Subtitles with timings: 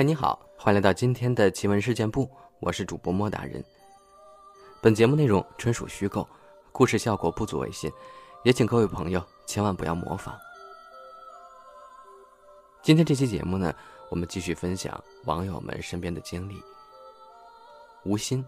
[0.00, 2.26] 嗨，你好，欢迎来到今天的奇闻事件部，
[2.58, 3.62] 我是主播莫大人。
[4.80, 6.26] 本节目内容纯属虚构，
[6.72, 7.92] 故事效果不足为信，
[8.42, 10.34] 也请各位朋友千万不要模仿。
[12.80, 13.74] 今天这期节目呢，
[14.08, 16.62] 我们继续分享网友们身边的经历。
[18.04, 18.42] 吴昕，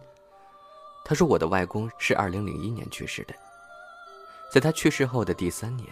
[1.05, 3.35] 他说我的外公是二零零一年去世的，
[4.51, 5.87] 在他去世后的第三年，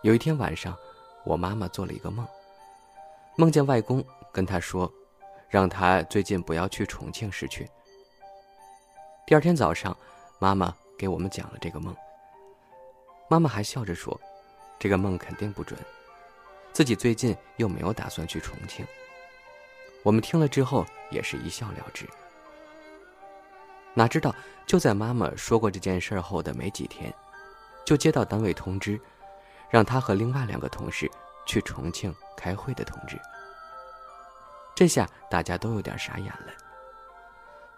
[0.00, 0.74] 有一天晚上，
[1.24, 2.26] 我妈妈做了一个梦，
[3.36, 4.02] 梦见外公
[4.32, 4.92] 跟他说，
[5.48, 7.68] 让他最近不要去重庆市区。
[9.26, 9.96] 第二天早上，
[10.38, 11.94] 妈妈给我们讲了这个梦。
[13.28, 14.20] 妈妈还笑着说，
[14.78, 15.78] 这个梦肯定不准，
[16.72, 18.84] 自己最近又没有打算去重庆。
[20.02, 22.08] 我们听了之后也是一笑了之。
[23.92, 24.34] 哪知道，
[24.66, 27.12] 就在妈妈说过这件事后的没几天，
[27.84, 28.98] 就接到单位通知，
[29.68, 31.10] 让她和另外两个同事
[31.44, 33.20] 去重庆开会的通知。
[34.80, 36.54] 这下大家都有点傻眼了。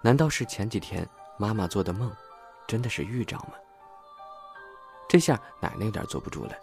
[0.02, 1.04] 难道是前几天
[1.36, 2.08] 妈妈做的梦，
[2.64, 3.54] 真的是预兆吗？
[5.08, 6.54] 这下奶奶有点坐不住了，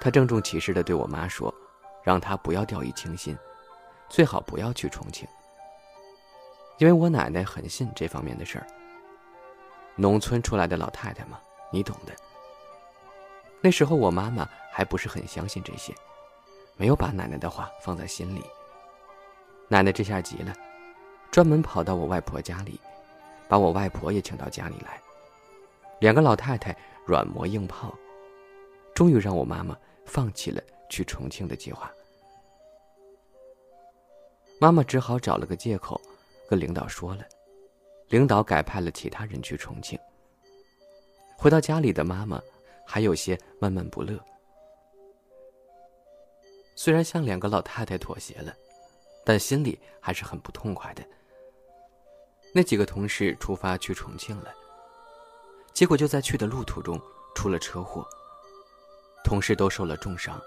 [0.00, 1.52] 她郑重其事地对我妈说
[2.04, 3.36] ：“让她不要掉以轻心，
[4.08, 5.26] 最好不要去重庆。”
[6.78, 8.66] 因为我奶奶很信这方面的事儿。
[9.96, 11.40] 农村出来的老太太嘛，
[11.72, 12.12] 你懂的。
[13.60, 15.92] 那时候我妈妈还不是很相信这些，
[16.76, 18.44] 没有把奶奶的话放在心里。
[19.72, 20.52] 奶奶这下急了，
[21.30, 22.78] 专门跑到我外婆家里，
[23.48, 25.00] 把我外婆也请到家里来。
[25.98, 27.96] 两个老太太软磨硬泡，
[28.94, 31.90] 终于让我妈妈放弃了去重庆的计划。
[34.60, 35.98] 妈妈只好找了个借口。
[36.50, 37.24] 跟领导说了，
[38.10, 39.98] 领导改派了其他人去重庆。
[41.34, 42.38] 回到家里的妈妈
[42.86, 44.20] 还有些闷闷不乐。
[46.76, 48.54] 虽然向两个老太太妥协了，
[49.24, 51.04] 但心里还是很不痛快的。
[52.54, 54.52] 那几个同事出发去重庆了，
[55.72, 57.00] 结果就在去的路途中
[57.34, 58.06] 出了车祸，
[59.24, 60.40] 同事都受了重伤。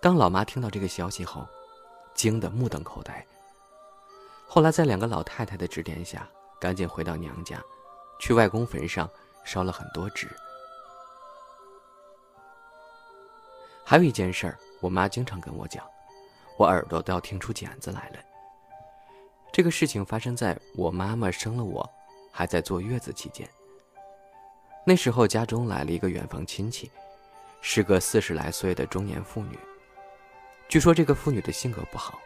[0.00, 1.46] 当老妈听到这个消息后，
[2.14, 3.26] 惊得目瞪口呆。
[4.46, 6.28] 后来，在两个老太太的指点下，
[6.60, 7.62] 赶紧回到娘家，
[8.18, 9.08] 去外公坟上
[9.44, 10.28] 烧了很多纸。
[13.84, 15.82] 还有一件事儿，我妈经常跟我讲，
[16.58, 18.18] 我耳朵都要听出茧子来了。
[19.50, 21.88] 这个事情发生在我妈妈生了我，
[22.30, 23.48] 还在坐月子期间。
[24.84, 26.90] 那时候家中来了一个远房亲戚，
[27.62, 29.58] 是个四十来岁的中年妇女。
[30.68, 32.18] 据说这个妇女的性格不好。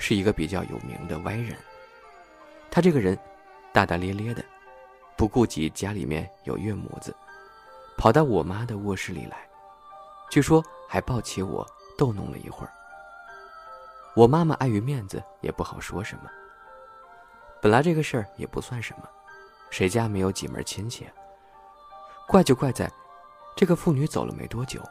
[0.00, 1.56] 是一个比较有名的歪人。
[2.70, 3.18] 他这个人
[3.72, 4.44] 大大咧咧的，
[5.16, 7.12] 不顾及家里面有岳母子，
[7.96, 9.36] 跑到我妈的卧室里来，
[10.30, 11.66] 据说还抱起我
[11.98, 12.72] 逗弄了一会儿。
[14.18, 16.22] 我妈妈碍于面子也不好说什么。
[17.62, 19.08] 本来这个事儿也不算什么，
[19.70, 21.08] 谁家没有几门亲戚？
[22.26, 22.90] 怪就怪在，
[23.54, 24.82] 这个妇女走了没多久，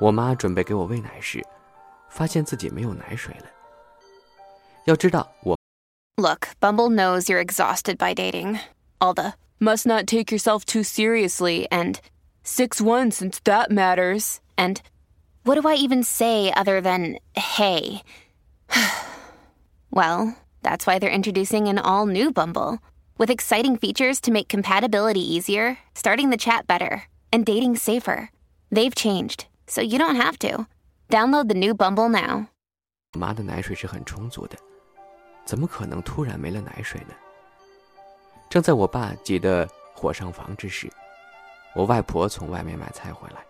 [0.00, 1.44] 我妈准备给我喂奶时，
[2.08, 3.44] 发现自己没有奶水了。
[4.86, 5.58] 要知道我。
[6.16, 8.58] Look, Bumble knows you're exhausted by dating.
[9.00, 11.96] All the must not take yourself too seriously and
[12.42, 14.38] 6 1 since that matters.
[14.56, 14.78] And
[15.44, 18.00] what do I even say other than hey?
[19.90, 22.78] Well, that's why they're introducing an all new Bumble
[23.18, 27.02] with exciting features to make compatibility easier, starting the chat better,
[27.32, 28.30] and dating safer.
[28.70, 30.66] They've changed, so you don't have to.
[31.10, 32.46] Download the new Bumble now.
[33.12, 34.56] 妈的奶水是很充足的。
[35.44, 37.14] 怎么可能突然没了奶水呢？
[38.48, 40.88] 正在我爸急得火上房之时，
[41.74, 43.44] 我外婆从外面买菜回来，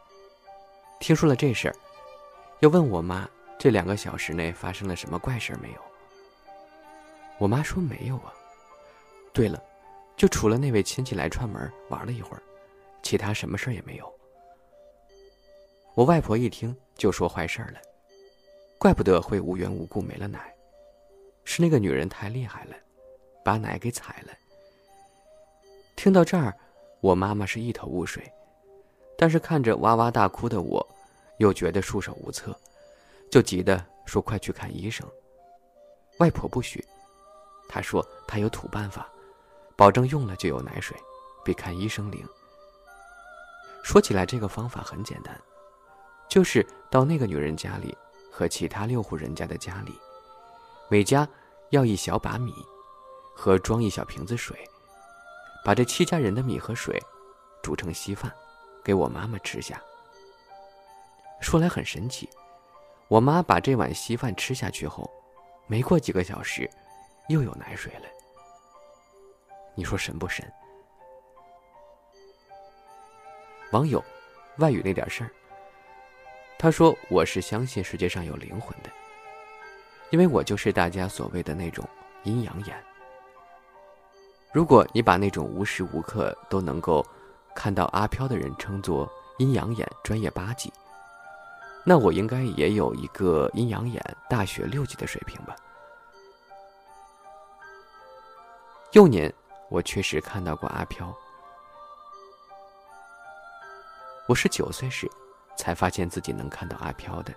[0.98, 1.76] 听说了这事儿，
[2.60, 5.89] 又问我妈这两个小时内发生了什么怪事儿没有。
[7.40, 8.34] 我妈说没有啊。
[9.32, 9.60] 对了，
[10.14, 12.42] 就除了那位亲戚来串门玩了一会儿，
[13.02, 14.12] 其他什么事儿也没有。
[15.94, 17.80] 我外婆一听就说坏事儿了，
[18.78, 20.54] 怪不得会无缘无故没了奶。
[21.44, 22.76] 是那个女人太厉害了，
[23.42, 24.32] 把奶给踩了。
[25.96, 26.54] 听到这儿，
[27.00, 28.22] 我妈妈是一头雾水，
[29.16, 30.86] 但是看着哇哇大哭的我，
[31.38, 32.54] 又觉得束手无策，
[33.30, 35.08] 就急得说：“快去看医生。”
[36.18, 36.84] 外婆不许，
[37.72, 39.08] 他说他有土办法，
[39.76, 40.96] 保证用了就有奶水，
[41.44, 42.26] 比看医生灵。
[43.84, 45.40] 说起来，这个方法很简单，
[46.28, 47.96] 就是到那个女人家里
[48.32, 49.96] 和其他六户人家的家里，
[50.88, 51.28] 每家。
[51.70, 52.52] 要一小把米，
[53.32, 54.58] 和装一小瓶子水，
[55.64, 57.00] 把这七家人的米和水
[57.62, 58.28] 煮成稀饭，
[58.82, 59.80] 给我妈妈吃下。
[61.40, 62.28] 说来很神奇，
[63.06, 65.08] 我妈把这碗稀饭吃下去后，
[65.68, 66.68] 没过几个小时，
[67.30, 68.08] 又有奶水了。
[69.76, 70.44] 你说神不神？
[73.70, 74.04] 网友，
[74.58, 75.30] 外语那点事儿。
[76.58, 78.90] 他说：“我是相信世界上有灵魂的，
[80.10, 81.88] 因为我就是大家所谓的那种
[82.24, 82.76] 阴阳眼。
[84.52, 87.06] 如果你把那种无时无刻都能够
[87.54, 90.72] 看到阿飘的人称作阴阳眼专业八级，
[91.84, 95.54] 那我应该也有一个阴阳眼大学六级的水平吧。
[98.92, 99.32] 幼年，
[99.68, 101.14] 我确实看到过阿飘。
[104.26, 105.10] 我是九岁时。”
[105.56, 107.34] 才发现自己能看到阿飘的。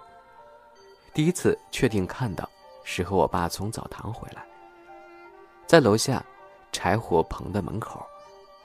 [1.14, 2.50] 第一次确定看到，
[2.86, 4.46] 是和我爸从澡堂回来，
[5.68, 6.24] 在楼下
[6.72, 8.08] 柴火棚的门口，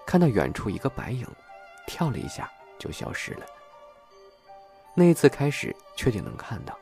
[0.07, 1.27] 看到远处一个白影，
[1.89, 2.49] 跳了一下
[2.79, 3.45] 就消失了。
[4.95, 6.79] 那一次开始确定能看到，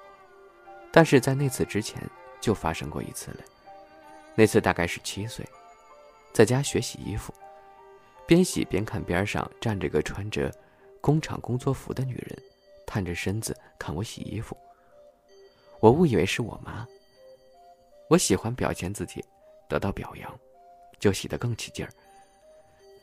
[0.92, 1.98] 但是在那次之前
[2.42, 3.38] 就发生过一次了。
[4.34, 5.48] 那次大概是七岁，
[6.36, 7.32] 在家学洗衣服，
[8.26, 10.54] 边洗边看边上站着个穿着
[11.00, 12.38] 工厂工作服的女人。
[12.86, 14.54] 探着身子看我洗衣服，
[15.80, 16.86] 我误以为是我妈。
[18.10, 19.24] 我喜欢表现自己，
[19.66, 20.38] 得到表扬，
[20.98, 21.90] 就洗得更起劲儿。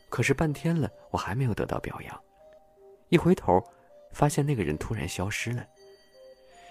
[0.09, 2.23] 可是半天了，我还没有得到表扬。
[3.09, 3.59] 一回头，
[4.11, 5.67] 发现那个人突然消失了，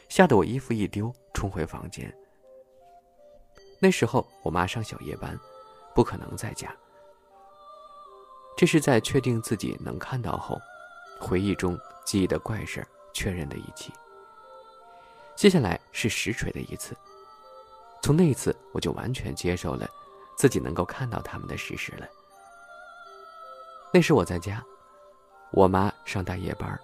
[0.09, 2.17] 吓得我衣服一丢，冲回房间。
[3.81, 5.37] 那时候我妈上小夜班，
[5.95, 6.75] 不可能在家。
[8.57, 10.61] 这是在确定自己能看到后，
[11.21, 12.87] 回忆中记忆的怪事。
[13.15, 13.93] 确认的一起。
[15.37, 16.97] 接下来是实锤的一次。
[18.03, 19.87] 从那一次，我就完全接受了
[20.35, 22.09] 自己能够看到他们的事实了。
[23.93, 24.65] 那时我在家，
[25.51, 26.81] 我妈上大夜班，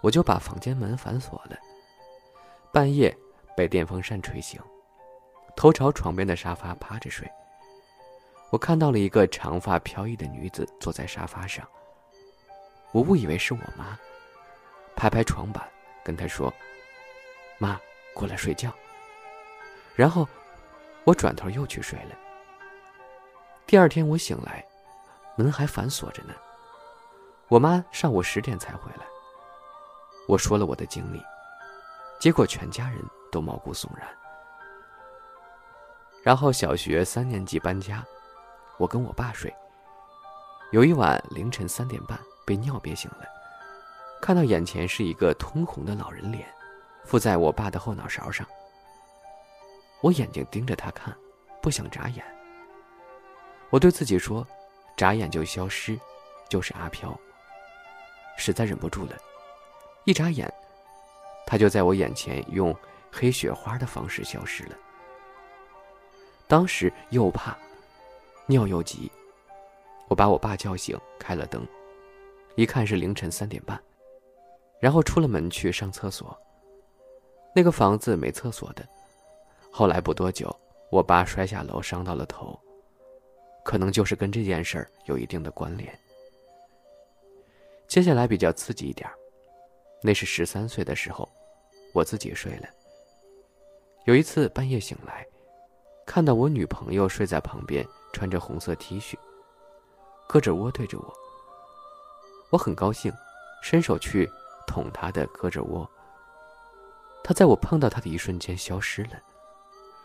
[0.00, 1.56] 我就把房间门反锁了。
[2.72, 3.14] 半夜
[3.54, 4.58] 被电风扇吹醒，
[5.54, 7.30] 头朝床边的沙发趴着睡。
[8.50, 11.66] 我看到了一个长发飘逸的女子坐在沙发上，
[12.92, 13.98] 我误以为是我妈。
[14.96, 15.68] 拍拍床板，
[16.02, 16.52] 跟她说
[17.58, 17.78] ：“妈，
[18.14, 18.72] 过来睡觉。”
[19.94, 20.26] 然后
[21.04, 22.16] 我转头又去睡了。
[23.66, 24.64] 第二天我醒来，
[25.36, 26.34] 门还反锁着呢。
[27.48, 29.06] 我妈上午十点才回来。
[30.26, 31.22] 我说了我的经历，
[32.18, 32.98] 结果全家人
[33.30, 34.08] 都毛骨悚然。
[36.22, 38.04] 然后小学三年级搬家，
[38.78, 39.52] 我跟我爸睡。
[40.70, 43.26] 有一晚凌晨三点半被尿憋醒了。
[44.20, 46.48] 看到眼前是一个通红的老人脸，
[47.04, 48.46] 附在我爸的后脑勺上。
[50.00, 51.16] 我眼睛盯着他看，
[51.62, 52.24] 不想眨眼。
[53.70, 54.46] 我对自己说
[54.96, 55.98] ：“眨眼就消失，
[56.48, 57.16] 就是阿飘。”
[58.36, 59.16] 实在忍不住了，
[60.04, 60.52] 一眨眼，
[61.46, 62.74] 他就在我眼前用
[63.12, 64.76] 黑雪花的方式消失了。
[66.46, 67.56] 当时又怕，
[68.50, 69.12] 尿又急，
[70.08, 71.64] 我把我爸叫醒，开了灯，
[72.56, 73.78] 一看是凌晨三点半。
[74.80, 76.34] 然后出了门去上厕所。
[77.54, 78.88] 那个房子没厕所的。
[79.70, 80.54] 后来不多久，
[80.90, 82.58] 我爸摔下楼，伤到了头，
[83.64, 85.92] 可能就是跟这件事儿有一定的关联。
[87.86, 89.08] 接下来比较刺激一点
[90.02, 91.28] 那是十三岁的时候，
[91.92, 92.68] 我自己睡了。
[94.06, 95.26] 有一次半夜醒来，
[96.06, 99.16] 看到我女朋友睡在旁边，穿着红色 T 恤，
[100.28, 101.14] 胳肢窝对着我。
[102.50, 103.12] 我很高兴，
[103.62, 104.30] 伸手去。
[104.68, 105.88] 捅他的胳肢窝。
[107.24, 109.12] 他在我碰到他的一瞬间消失了，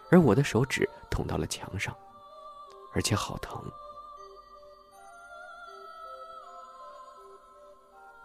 [0.10, 1.94] 而我的手指捅到了墙上，
[2.94, 3.62] 而且好疼。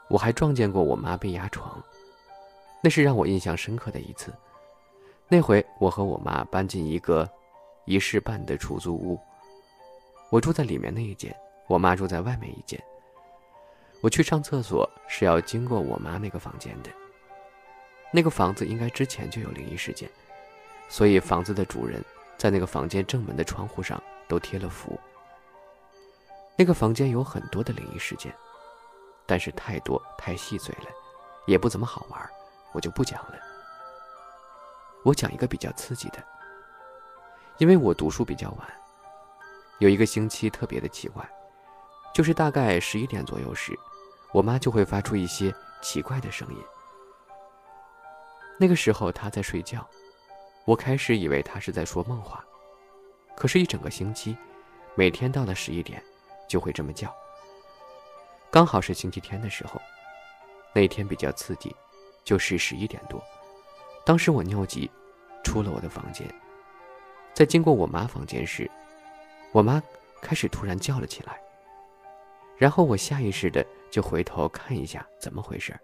[0.06, 1.82] 我还撞见过我妈被压床，
[2.84, 4.32] 那是让我印象深刻的一次。
[5.26, 7.28] 那回我和我妈搬进一个
[7.84, 9.20] 一室半的出租屋，
[10.30, 11.34] 我住在里面那一间，
[11.66, 12.78] 我妈住在外面一间。
[14.00, 16.90] 我去上厕所是要经过我妈那个房间的。
[18.12, 20.08] 那个房子应该之前就有灵异事件，
[20.88, 22.04] 所以房子的主人
[22.36, 24.98] 在那个房间正门的窗户上都贴了符。
[26.56, 28.32] 那个房间有很多的灵异事件，
[29.26, 30.90] 但是太多太细碎了，
[31.46, 32.30] 也不怎么好玩，
[32.72, 33.34] 我就不讲了。
[35.04, 36.22] 我讲一个比较刺激的，
[37.58, 38.68] 因为我读书比较晚，
[39.78, 41.28] 有一个星期特别的奇怪，
[42.14, 43.78] 就是大概十一点左右时。
[44.30, 46.62] 我妈就会发出一些奇怪的声音。
[48.58, 49.88] 那个时候她在睡觉，
[50.66, 52.44] 我开始以为她是在说梦话。
[53.34, 54.36] 可是，一整个星期，
[54.94, 56.02] 每天到了十一点，
[56.46, 57.10] 就会这么叫。
[58.50, 59.80] 刚好是星期天的时候，
[60.74, 61.74] 那天比较刺激，
[62.22, 63.22] 就是十一点多。
[64.04, 64.90] 当时我尿急，
[65.42, 66.28] 出了我的房间，
[67.32, 68.70] 在经过我妈房间时，
[69.52, 69.82] 我妈
[70.20, 71.40] 开始突然叫了起来。
[72.56, 75.78] 然后我下意识的就回头看一下怎么回事。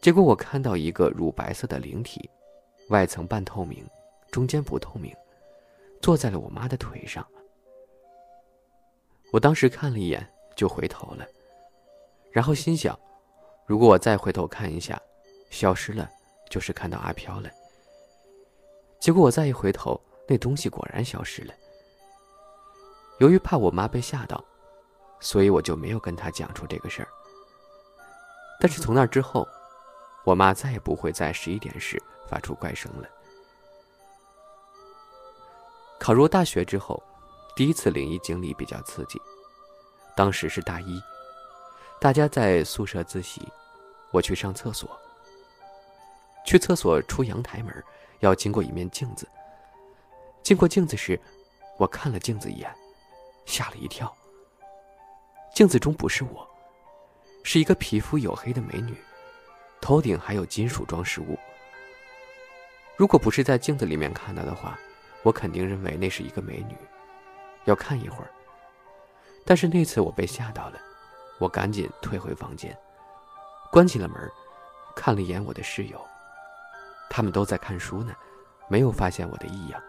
[0.00, 2.28] 结果我看到一个乳白色的灵体，
[2.88, 3.84] 外层半透明，
[4.30, 5.14] 中间不透明，
[6.00, 7.26] 坐在了我妈的腿上。
[9.32, 11.26] 我当时看了一眼就回头了，
[12.30, 12.98] 然后心想，
[13.66, 15.00] 如果我再回头看一下，
[15.50, 16.10] 消失了，
[16.50, 17.50] 就是看到阿飘了。
[19.00, 21.54] 结果我再一回头，那东西果然消失了。
[23.24, 24.44] 由于怕我妈被吓到。
[25.20, 27.08] 所以我就没有跟她讲出这个事儿。
[28.60, 29.48] 但是从那之后，
[30.22, 33.08] 我妈再也不会在十一点时发出怪声了。
[35.98, 37.02] 考入大学之后，
[37.56, 39.18] 第一次灵异经历比较刺激。
[40.14, 41.00] 当时是大一，
[41.98, 43.40] 大家在宿舍自习，
[44.10, 44.90] 我去上厕所。
[46.44, 47.82] 去厕所出阳台门，
[48.20, 49.26] 要经过一面镜子。
[50.42, 51.18] 经过镜子时，
[51.78, 52.70] 我看了镜子一眼，
[53.44, 54.14] 吓了一跳。
[55.54, 56.48] 镜子中不是我，
[57.42, 58.96] 是一个皮肤黝黑的美女，
[59.80, 61.38] 头顶还有金属装饰物。
[62.96, 64.78] 如果不是在镜子里面看到的话，
[65.22, 66.76] 我肯定认为那是一个美女。
[67.64, 68.30] 要看一会儿，
[69.44, 70.78] 但是那次我被吓到了，
[71.38, 72.76] 我赶紧退回房间，
[73.72, 74.30] 关起了门，
[74.94, 76.00] 看了一眼我的室友，
[77.08, 78.14] 他们都在看书呢，
[78.68, 79.82] 没有发现我的异样，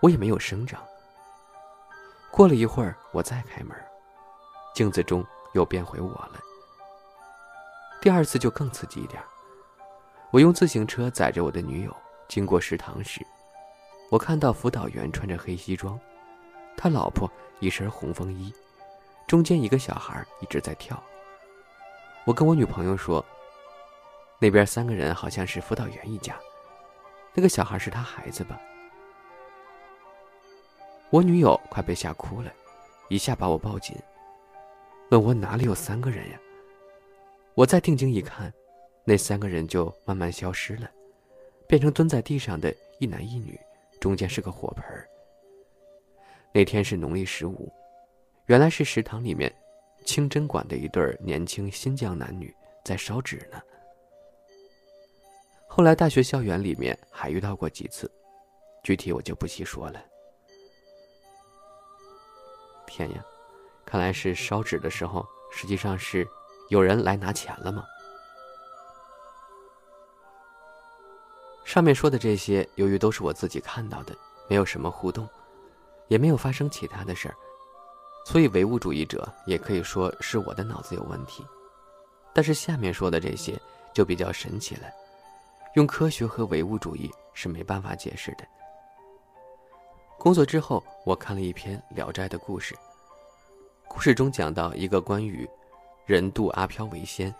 [0.00, 0.82] 我也没有声张。
[2.32, 3.76] 过了一会儿，我再开门。
[4.74, 5.22] 镜子中
[5.52, 6.40] 又变回我了。
[8.00, 9.22] 第二次就更刺激一点。
[10.30, 11.94] 我用自行车载着我的女友
[12.28, 13.20] 经过食堂时，
[14.10, 16.00] 我看到辅导员穿着黑西装，
[16.74, 18.50] 他老婆一身红风衣，
[19.26, 21.00] 中间一个小孩一直在跳。
[22.24, 23.22] 我跟我女朋友说，
[24.38, 26.34] 那边三个人好像是辅导员一家，
[27.34, 28.58] 那个小孩是他孩子吧？
[31.12, 32.50] 我女友快被吓哭了，
[33.10, 33.94] 一下把我抱紧。
[35.10, 36.40] 问我哪里有三个人呀？
[37.54, 38.50] 我再定睛一看，
[39.04, 40.90] 那三个人就慢慢消失了，
[41.68, 43.60] 变成蹲在地上的一男一女，
[44.00, 44.84] 中间是个火盆
[46.50, 47.70] 那天是农历十五，
[48.46, 49.54] 原来是食堂里面
[50.06, 52.50] 清真馆的一对年轻新疆男女
[52.86, 53.60] 在烧纸呢。
[55.68, 58.10] 后来大学校园里面还遇到过几次，
[58.82, 60.02] 具体我就不细说了。
[62.92, 63.24] 天呀！
[63.86, 66.28] 看来是烧纸的时候，实际上是
[66.68, 67.82] 有人来拿钱了吗？
[71.64, 74.14] 上面说的这些，由于都是我自己看到的，
[74.46, 75.26] 没有什么互动，
[76.08, 77.34] 也没有发生其他的事儿，
[78.26, 81.46] 所以唯物主义者也可以说是我的脑子有问题。
[82.34, 83.58] 但是下面说的这些
[83.94, 84.82] 就比较神奇了，
[85.76, 88.46] 用科学和唯物主义是没办法解释的。
[90.22, 92.76] 工作之后，我看了一篇《聊斋》的故事。
[93.88, 95.50] 故事中讲到一个关于
[96.06, 97.34] 人渡阿飘为仙，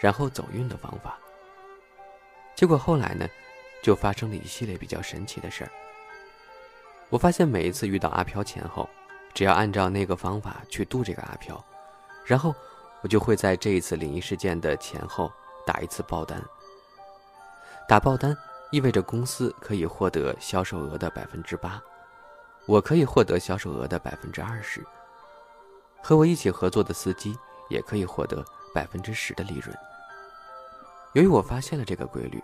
[0.00, 1.16] 然后走运的方法。
[2.56, 3.24] 结果后来呢，
[3.84, 5.70] 就发生了一系列比较神奇的事儿。
[7.08, 8.90] 我发现每一次遇到阿飘前后，
[9.32, 11.64] 只要按照那个方法去渡这个阿飘，
[12.26, 12.52] 然后
[13.02, 15.30] 我就会在这一次灵异事件的前后
[15.64, 16.42] 打一次爆单。
[17.88, 18.36] 打爆单
[18.72, 21.80] 意味着公司可以获得销售额的百分之八，
[22.66, 24.84] 我可以获得销售额的百分之二十。
[26.02, 27.36] 和我一起合作的司机
[27.68, 28.44] 也可以获得
[28.74, 29.74] 百分之十的利润。
[31.12, 32.42] 由于我发现了这个规律，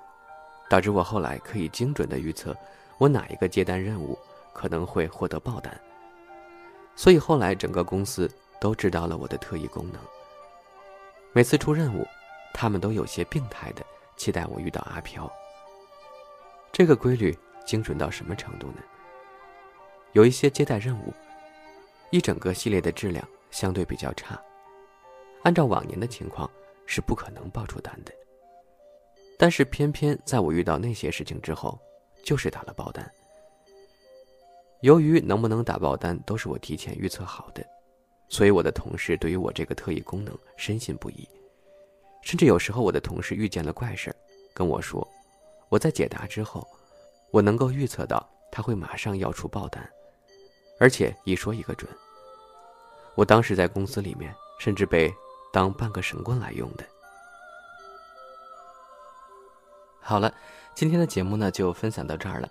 [0.68, 2.56] 导致我后来可以精准的预测
[2.98, 4.18] 我哪一个接单任务
[4.52, 5.78] 可能会获得爆单。
[6.96, 10.00] 所以后来整个公司都知道了我的特异功能。
[11.32, 12.06] 每次出任务，
[12.52, 13.84] 他们都有些病态的
[14.16, 15.30] 期待我遇到阿飘。
[16.72, 17.36] 这个规律
[17.66, 18.82] 精准到什么程度呢？
[20.12, 21.12] 有一些接待任务，
[22.10, 23.26] 一整个系列的质量。
[23.50, 24.40] 相对比较差，
[25.42, 26.48] 按照往年的情况
[26.86, 28.12] 是不可能报出单的。
[29.36, 31.76] 但是偏偏在我遇到那些事情之后，
[32.22, 33.10] 就是打了爆单。
[34.82, 37.66] 由于能不能打爆单都是我提前预测好的，
[38.28, 41.28] 所以我的同事对于我这个特异功能深信不疑。
[42.22, 44.14] 甚至有时候我的同事遇见了怪事
[44.54, 45.04] 跟我说，
[45.68, 46.64] 我在解答之后，
[47.32, 49.90] 我能够预测到他会马上要出爆单，
[50.80, 51.88] 而且一说一个准。
[53.14, 55.14] 我当时在公司里面，甚至被
[55.52, 56.84] 当半个神棍来用的。
[60.00, 60.34] 好了，
[60.74, 62.48] 今天的节目呢就分享到这儿了。